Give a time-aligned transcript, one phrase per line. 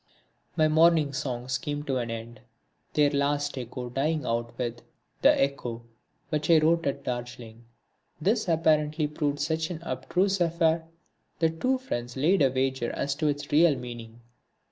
[0.55, 2.39] My Morning Songs came to an end,
[2.95, 4.81] their last echo dying out with
[5.21, 5.83] The Echo
[6.29, 7.65] which I wrote at Darjeeling.
[8.19, 10.87] This apparently proved such an abstruse affair
[11.37, 14.21] that two friends laid a wager as to its real meaning.